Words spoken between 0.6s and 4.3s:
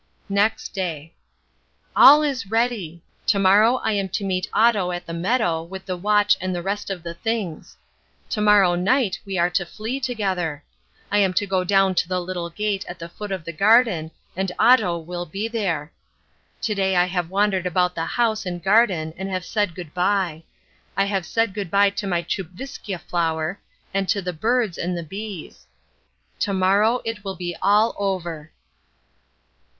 Day. All is ready. To morrow I am to